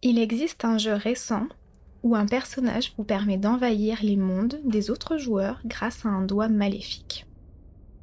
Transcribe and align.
Il 0.00 0.20
existe 0.20 0.64
un 0.64 0.78
jeu 0.78 0.94
récent 0.94 1.48
où 2.04 2.14
un 2.14 2.26
personnage 2.26 2.92
vous 2.96 3.02
permet 3.02 3.36
d'envahir 3.36 3.98
les 4.00 4.16
mondes 4.16 4.60
des 4.64 4.90
autres 4.90 5.18
joueurs 5.18 5.60
grâce 5.64 6.06
à 6.06 6.08
un 6.08 6.22
doigt 6.22 6.48
maléfique. 6.48 7.26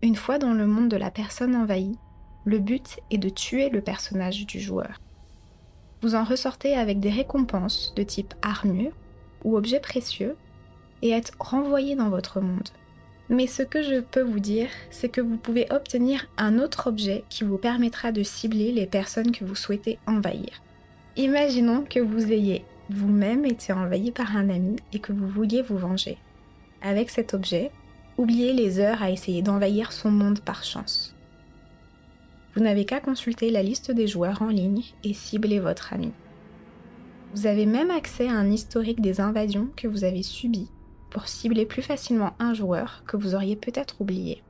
Une 0.00 0.14
fois 0.14 0.38
dans 0.38 0.54
le 0.54 0.68
monde 0.68 0.88
de 0.88 0.96
la 0.96 1.10
personne 1.10 1.56
envahie, 1.56 1.98
le 2.44 2.60
but 2.60 3.00
est 3.10 3.18
de 3.18 3.28
tuer 3.28 3.70
le 3.70 3.80
personnage 3.80 4.46
du 4.46 4.60
joueur. 4.60 5.00
Vous 6.00 6.14
en 6.14 6.22
ressortez 6.22 6.76
avec 6.76 7.00
des 7.00 7.10
récompenses 7.10 7.92
de 7.96 8.04
type 8.04 8.34
armure 8.40 8.92
ou 9.42 9.56
objets 9.56 9.80
précieux 9.80 10.36
et 11.02 11.10
êtes 11.10 11.32
renvoyé 11.40 11.96
dans 11.96 12.08
votre 12.08 12.40
monde. 12.40 12.68
Mais 13.28 13.48
ce 13.48 13.64
que 13.64 13.82
je 13.82 13.98
peux 13.98 14.22
vous 14.22 14.40
dire, 14.40 14.68
c'est 14.90 15.08
que 15.08 15.20
vous 15.20 15.36
pouvez 15.36 15.66
obtenir 15.72 16.28
un 16.36 16.60
autre 16.60 16.86
objet 16.86 17.24
qui 17.28 17.42
vous 17.42 17.58
permettra 17.58 18.12
de 18.12 18.22
cibler 18.22 18.70
les 18.70 18.86
personnes 18.86 19.32
que 19.32 19.44
vous 19.44 19.56
souhaitez 19.56 19.98
envahir. 20.06 20.62
Imaginons 21.16 21.84
que 21.84 21.98
vous 21.98 22.32
ayez 22.32 22.64
vous-même 22.88 23.44
été 23.44 23.72
envahi 23.72 24.12
par 24.12 24.36
un 24.36 24.48
ami 24.48 24.76
et 24.92 25.00
que 25.00 25.12
vous 25.12 25.26
vouliez 25.26 25.60
vous 25.60 25.76
venger. 25.76 26.18
Avec 26.82 27.10
cet 27.10 27.34
objet, 27.34 27.72
oubliez 28.16 28.52
les 28.52 28.78
heures 28.78 29.02
à 29.02 29.10
essayer 29.10 29.42
d'envahir 29.42 29.92
son 29.92 30.10
monde 30.10 30.40
par 30.40 30.62
chance. 30.62 31.16
Vous 32.54 32.62
n'avez 32.62 32.84
qu'à 32.84 33.00
consulter 33.00 33.50
la 33.50 33.62
liste 33.62 33.90
des 33.90 34.06
joueurs 34.06 34.42
en 34.42 34.48
ligne 34.48 34.82
et 35.02 35.12
cibler 35.12 35.58
votre 35.58 35.92
ami. 35.92 36.12
Vous 37.34 37.46
avez 37.46 37.66
même 37.66 37.90
accès 37.90 38.28
à 38.28 38.32
un 38.32 38.50
historique 38.50 39.00
des 39.00 39.20
invasions 39.20 39.68
que 39.76 39.88
vous 39.88 40.04
avez 40.04 40.22
subies 40.22 40.70
pour 41.10 41.26
cibler 41.26 41.66
plus 41.66 41.82
facilement 41.82 42.34
un 42.38 42.54
joueur 42.54 43.02
que 43.06 43.16
vous 43.16 43.34
auriez 43.34 43.56
peut-être 43.56 44.00
oublié. 44.00 44.42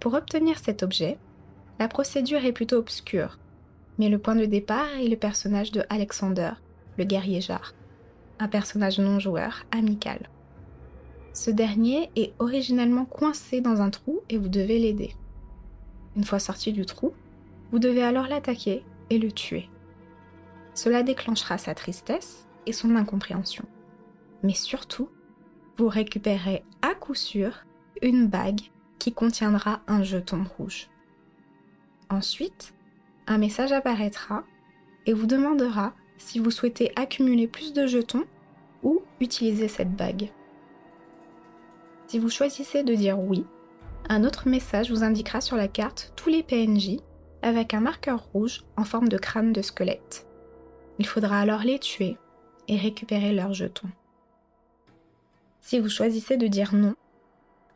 Pour 0.00 0.14
obtenir 0.14 0.58
cet 0.58 0.82
objet, 0.82 1.18
la 1.78 1.88
procédure 1.88 2.44
est 2.44 2.52
plutôt 2.52 2.76
obscure, 2.76 3.38
mais 4.00 4.08
le 4.08 4.18
point 4.18 4.34
de 4.34 4.46
départ 4.46 4.88
est 4.98 5.08
le 5.08 5.16
personnage 5.16 5.72
de 5.72 5.84
Alexander, 5.90 6.52
le 6.96 7.04
guerrier 7.04 7.42
Jar, 7.42 7.74
un 8.38 8.48
personnage 8.48 8.98
non 8.98 9.18
joueur 9.18 9.66
amical. 9.72 10.30
Ce 11.34 11.50
dernier 11.50 12.08
est 12.16 12.32
originellement 12.38 13.04
coincé 13.04 13.60
dans 13.60 13.82
un 13.82 13.90
trou 13.90 14.20
et 14.30 14.38
vous 14.38 14.48
devez 14.48 14.78
l'aider. 14.78 15.14
Une 16.16 16.24
fois 16.24 16.38
sorti 16.38 16.72
du 16.72 16.86
trou, 16.86 17.12
vous 17.72 17.78
devez 17.78 18.02
alors 18.02 18.26
l'attaquer 18.26 18.82
et 19.10 19.18
le 19.18 19.30
tuer. 19.30 19.68
Cela 20.72 21.02
déclenchera 21.02 21.58
sa 21.58 21.74
tristesse 21.74 22.46
et 22.64 22.72
son 22.72 22.96
incompréhension. 22.96 23.66
Mais 24.42 24.54
surtout, 24.54 25.10
vous 25.76 25.88
récupérez 25.88 26.64
à 26.80 26.94
coup 26.94 27.14
sûr 27.14 27.66
une 28.00 28.28
bague 28.28 28.62
qui 28.98 29.12
contiendra 29.12 29.82
un 29.86 30.02
jeton 30.02 30.46
rouge. 30.56 30.88
Ensuite, 32.08 32.72
un 33.30 33.38
message 33.38 33.70
apparaîtra 33.70 34.42
et 35.06 35.12
vous 35.12 35.26
demandera 35.26 35.94
si 36.18 36.40
vous 36.40 36.50
souhaitez 36.50 36.92
accumuler 36.96 37.46
plus 37.46 37.72
de 37.72 37.86
jetons 37.86 38.24
ou 38.82 39.02
utiliser 39.20 39.68
cette 39.68 39.94
bague. 39.94 40.32
Si 42.08 42.18
vous 42.18 42.28
choisissez 42.28 42.82
de 42.82 42.92
dire 42.92 43.20
oui, 43.20 43.46
un 44.08 44.24
autre 44.24 44.48
message 44.48 44.90
vous 44.90 45.04
indiquera 45.04 45.40
sur 45.40 45.56
la 45.56 45.68
carte 45.68 46.12
tous 46.16 46.28
les 46.28 46.42
PNJ 46.42 46.96
avec 47.40 47.72
un 47.72 47.78
marqueur 47.78 48.24
rouge 48.32 48.64
en 48.76 48.82
forme 48.82 49.08
de 49.08 49.16
crâne 49.16 49.52
de 49.52 49.62
squelette. 49.62 50.26
Il 50.98 51.06
faudra 51.06 51.38
alors 51.38 51.62
les 51.62 51.78
tuer 51.78 52.16
et 52.66 52.76
récupérer 52.76 53.32
leurs 53.32 53.54
jetons. 53.54 53.90
Si 55.60 55.78
vous 55.78 55.88
choisissez 55.88 56.36
de 56.36 56.48
dire 56.48 56.74
non, 56.74 56.96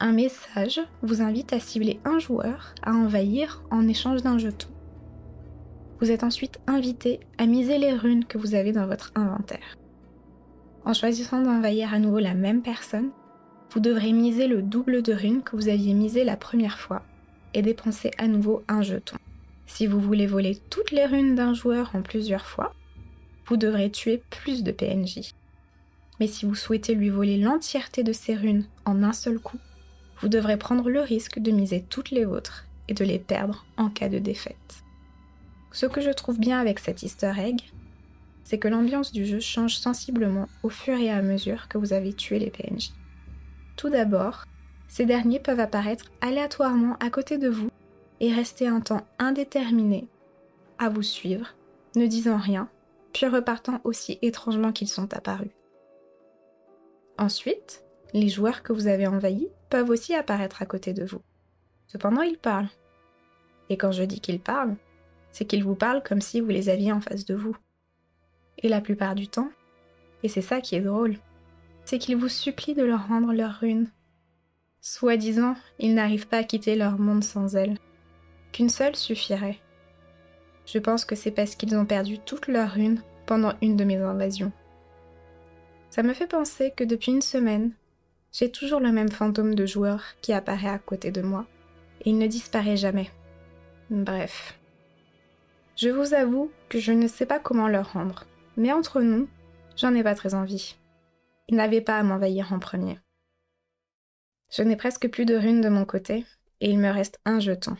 un 0.00 0.12
message 0.12 0.80
vous 1.02 1.22
invite 1.22 1.52
à 1.52 1.60
cibler 1.60 2.00
un 2.04 2.18
joueur 2.18 2.74
à 2.82 2.90
envahir 2.90 3.62
en 3.70 3.86
échange 3.86 4.24
d'un 4.24 4.38
jeton. 4.38 4.73
Vous 6.00 6.10
êtes 6.10 6.24
ensuite 6.24 6.60
invité 6.66 7.20
à 7.38 7.46
miser 7.46 7.78
les 7.78 7.92
runes 7.92 8.24
que 8.24 8.38
vous 8.38 8.54
avez 8.54 8.72
dans 8.72 8.86
votre 8.86 9.12
inventaire. 9.14 9.76
En 10.84 10.92
choisissant 10.92 11.40
d'envahir 11.42 11.94
à 11.94 11.98
nouveau 11.98 12.18
la 12.18 12.34
même 12.34 12.62
personne, 12.62 13.10
vous 13.70 13.80
devrez 13.80 14.12
miser 14.12 14.46
le 14.46 14.62
double 14.62 15.02
de 15.02 15.12
runes 15.12 15.42
que 15.42 15.56
vous 15.56 15.68
aviez 15.68 15.94
misé 15.94 16.24
la 16.24 16.36
première 16.36 16.78
fois 16.78 17.02
et 17.54 17.62
dépenser 17.62 18.10
à 18.18 18.28
nouveau 18.28 18.62
un 18.68 18.82
jeton. 18.82 19.16
Si 19.66 19.86
vous 19.86 20.00
voulez 20.00 20.26
voler 20.26 20.58
toutes 20.70 20.90
les 20.90 21.06
runes 21.06 21.34
d'un 21.34 21.54
joueur 21.54 21.90
en 21.94 22.02
plusieurs 22.02 22.46
fois, 22.46 22.74
vous 23.46 23.56
devrez 23.56 23.90
tuer 23.90 24.22
plus 24.30 24.62
de 24.62 24.72
PNJ. 24.72 25.32
Mais 26.20 26.26
si 26.26 26.46
vous 26.46 26.54
souhaitez 26.54 26.94
lui 26.94 27.08
voler 27.08 27.38
l'entièreté 27.38 28.02
de 28.02 28.12
ses 28.12 28.34
runes 28.34 28.66
en 28.84 29.02
un 29.02 29.12
seul 29.12 29.38
coup, 29.38 29.58
vous 30.20 30.28
devrez 30.28 30.56
prendre 30.56 30.88
le 30.88 31.00
risque 31.00 31.38
de 31.38 31.50
miser 31.50 31.84
toutes 31.88 32.10
les 32.10 32.24
vôtres 32.24 32.66
et 32.88 32.94
de 32.94 33.04
les 33.04 33.18
perdre 33.18 33.64
en 33.76 33.88
cas 33.88 34.08
de 34.08 34.18
défaite. 34.18 34.83
Ce 35.74 35.86
que 35.86 36.00
je 36.00 36.10
trouve 36.10 36.38
bien 36.38 36.60
avec 36.60 36.78
cet 36.78 37.02
easter 37.02 37.32
egg, 37.36 37.60
c'est 38.44 38.58
que 38.58 38.68
l'ambiance 38.68 39.10
du 39.10 39.26
jeu 39.26 39.40
change 39.40 39.76
sensiblement 39.76 40.46
au 40.62 40.68
fur 40.68 40.96
et 40.96 41.10
à 41.10 41.20
mesure 41.20 41.66
que 41.66 41.78
vous 41.78 41.92
avez 41.92 42.12
tué 42.12 42.38
les 42.38 42.50
PNJ. 42.50 42.92
Tout 43.76 43.90
d'abord, 43.90 44.44
ces 44.86 45.04
derniers 45.04 45.40
peuvent 45.40 45.58
apparaître 45.58 46.04
aléatoirement 46.20 46.96
à 47.00 47.10
côté 47.10 47.38
de 47.38 47.48
vous 47.48 47.70
et 48.20 48.32
rester 48.32 48.68
un 48.68 48.80
temps 48.80 49.04
indéterminé 49.18 50.06
à 50.78 50.88
vous 50.88 51.02
suivre, 51.02 51.56
ne 51.96 52.06
disant 52.06 52.38
rien, 52.38 52.68
puis 53.12 53.26
repartant 53.26 53.80
aussi 53.82 54.20
étrangement 54.22 54.70
qu'ils 54.70 54.88
sont 54.88 55.12
apparus. 55.12 55.50
Ensuite, 57.18 57.82
les 58.12 58.28
joueurs 58.28 58.62
que 58.62 58.72
vous 58.72 58.86
avez 58.86 59.08
envahis 59.08 59.48
peuvent 59.70 59.90
aussi 59.90 60.14
apparaître 60.14 60.62
à 60.62 60.66
côté 60.66 60.92
de 60.92 61.04
vous. 61.04 61.22
Cependant, 61.88 62.22
ils 62.22 62.38
parlent. 62.38 62.70
Et 63.70 63.76
quand 63.76 63.90
je 63.90 64.04
dis 64.04 64.20
qu'ils 64.20 64.40
parlent, 64.40 64.76
c'est 65.34 65.46
qu'ils 65.46 65.64
vous 65.64 65.74
parlent 65.74 66.02
comme 66.04 66.20
si 66.20 66.40
vous 66.40 66.48
les 66.48 66.68
aviez 66.68 66.92
en 66.92 67.00
face 67.00 67.24
de 67.24 67.34
vous. 67.34 67.56
Et 68.62 68.68
la 68.68 68.80
plupart 68.80 69.16
du 69.16 69.26
temps, 69.26 69.50
et 70.22 70.28
c'est 70.28 70.40
ça 70.40 70.60
qui 70.60 70.76
est 70.76 70.80
drôle, 70.80 71.16
c'est 71.84 71.98
qu'ils 71.98 72.16
vous 72.16 72.28
supplient 72.28 72.74
de 72.74 72.84
leur 72.84 73.08
rendre 73.08 73.32
leur 73.32 73.54
rune. 73.54 73.90
Soi-disant, 74.80 75.56
ils 75.80 75.92
n'arrivent 75.92 76.28
pas 76.28 76.38
à 76.38 76.44
quitter 76.44 76.76
leur 76.76 77.00
monde 77.00 77.24
sans 77.24 77.56
elle. 77.56 77.78
Qu'une 78.52 78.68
seule 78.68 78.94
suffirait. 78.94 79.58
Je 80.66 80.78
pense 80.78 81.04
que 81.04 81.16
c'est 81.16 81.32
parce 81.32 81.56
qu'ils 81.56 81.74
ont 81.74 81.84
perdu 81.84 82.20
toute 82.20 82.46
leur 82.46 82.70
rune 82.70 83.02
pendant 83.26 83.54
une 83.60 83.76
de 83.76 83.84
mes 83.84 83.96
invasions. 83.96 84.52
Ça 85.90 86.04
me 86.04 86.14
fait 86.14 86.28
penser 86.28 86.72
que 86.76 86.84
depuis 86.84 87.10
une 87.10 87.22
semaine, 87.22 87.72
j'ai 88.32 88.52
toujours 88.52 88.80
le 88.80 88.92
même 88.92 89.10
fantôme 89.10 89.56
de 89.56 89.66
joueur 89.66 90.00
qui 90.22 90.32
apparaît 90.32 90.68
à 90.68 90.78
côté 90.78 91.10
de 91.10 91.22
moi, 91.22 91.44
et 92.02 92.10
il 92.10 92.18
ne 92.18 92.28
disparaît 92.28 92.76
jamais. 92.76 93.10
Bref. 93.90 94.56
Je 95.76 95.88
vous 95.88 96.14
avoue 96.14 96.52
que 96.68 96.78
je 96.78 96.92
ne 96.92 97.08
sais 97.08 97.26
pas 97.26 97.40
comment 97.40 97.66
leur 97.66 97.94
rendre, 97.94 98.26
mais 98.56 98.72
entre 98.72 99.02
nous, 99.02 99.28
j'en 99.76 99.94
ai 99.94 100.04
pas 100.04 100.14
très 100.14 100.34
envie. 100.34 100.76
Ils 101.48 101.56
n'avaient 101.56 101.80
pas 101.80 101.98
à 101.98 102.02
m'envahir 102.04 102.52
en 102.52 102.60
premier. 102.60 102.98
Je 104.52 104.62
n'ai 104.62 104.76
presque 104.76 105.08
plus 105.08 105.24
de 105.24 105.34
runes 105.34 105.60
de 105.60 105.68
mon 105.68 105.84
côté, 105.84 106.24
et 106.60 106.70
il 106.70 106.78
me 106.78 106.90
reste 106.90 107.20
un 107.24 107.40
jeton. 107.40 107.76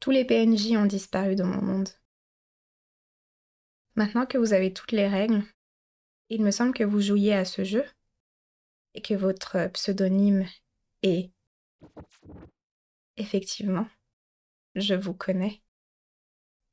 Tous 0.00 0.10
les 0.10 0.24
PNJ 0.24 0.72
ont 0.76 0.86
disparu 0.86 1.36
de 1.36 1.42
mon 1.42 1.60
monde. 1.60 1.90
Maintenant 3.94 4.24
que 4.24 4.38
vous 4.38 4.54
avez 4.54 4.72
toutes 4.72 4.92
les 4.92 5.06
règles, 5.06 5.42
il 6.30 6.42
me 6.42 6.50
semble 6.50 6.72
que 6.72 6.82
vous 6.82 7.02
jouiez 7.02 7.34
à 7.34 7.44
ce 7.44 7.62
jeu 7.62 7.84
et 8.94 9.02
que 9.02 9.12
votre 9.12 9.68
pseudonyme 9.68 10.46
est... 11.02 11.30
Effectivement, 13.18 13.86
je 14.74 14.94
vous 14.94 15.12
connais. 15.12 15.62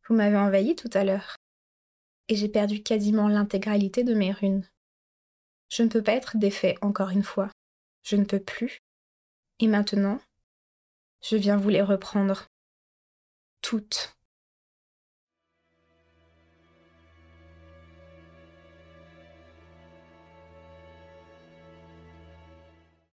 Vous 0.10 0.16
m'avez 0.16 0.38
envahi 0.38 0.76
tout 0.76 0.90
à 0.94 1.04
l'heure 1.04 1.36
et 2.30 2.36
j'ai 2.36 2.50
perdu 2.50 2.82
quasiment 2.82 3.28
l'intégralité 3.28 4.04
de 4.04 4.16
mes 4.16 4.32
runes. 4.32 4.68
Je 5.70 5.84
ne 5.84 5.88
peux 5.88 6.02
pas 6.02 6.14
être 6.14 6.38
défait 6.38 6.76
encore 6.82 7.10
une 7.10 7.24
fois. 7.24 7.52
Je 8.04 8.16
ne 8.16 8.24
peux 8.24 8.40
plus. 8.40 8.80
Et 9.60 9.68
maintenant, 9.68 10.20
je 11.22 11.36
viens 11.36 11.58
vous 11.58 11.70
les 11.70 11.84
reprendre 11.84 12.48
toutes. 13.62 14.16